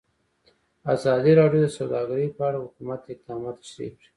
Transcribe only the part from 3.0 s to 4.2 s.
اقدامات تشریح کړي.